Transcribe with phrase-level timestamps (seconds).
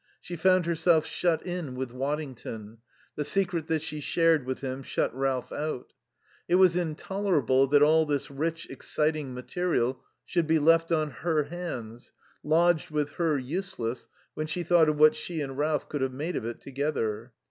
[0.19, 2.79] She found herself shut in with Waddington;
[3.15, 5.93] the secret that she shared with him shut Ralph out.
[6.47, 12.13] It was intolerable that all this rich, exciting material should be left on her hands,
[12.43, 16.35] lodged with her useless, when she thought of what she and Ralph could have made
[16.35, 17.33] of it together.